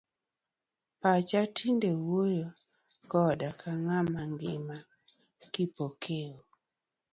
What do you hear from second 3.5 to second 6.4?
ka ng'ama ngima, Kipokeo.